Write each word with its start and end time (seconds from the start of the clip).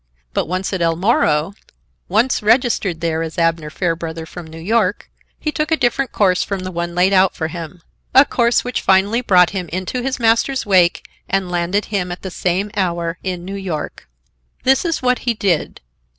But 0.33 0.47
once 0.47 0.73
at 0.73 0.81
El 0.81 0.95
Moro—once 0.95 2.41
registered 2.41 3.01
there 3.01 3.21
as 3.21 3.37
Abner 3.37 3.69
Fairbrother 3.69 4.25
from 4.25 4.47
New 4.47 4.57
York—he 4.59 5.51
took 5.51 5.69
a 5.71 5.77
different 5.77 6.11
course 6.11 6.41
from 6.43 6.61
the 6.61 6.71
one 6.71 6.95
laid 6.95 7.13
out 7.13 7.35
for 7.35 7.49
him,—a 7.49 8.25
course 8.25 8.63
which 8.63 8.81
finally 8.81 9.21
brought 9.21 9.51
him 9.51 9.69
into 9.69 10.01
his 10.01 10.19
master's 10.19 10.65
wake 10.65 11.07
and 11.29 11.51
landed 11.51 11.85
him 11.93 12.11
at 12.11 12.23
the 12.23 12.31
same 12.31 12.71
hour 12.75 13.19
in 13.23 13.45
New 13.45 13.53
York. 13.53 14.09
This 14.63 14.85
is 14.85 15.03
what 15.03 15.19
he 15.19 15.35
did. 15.35 15.81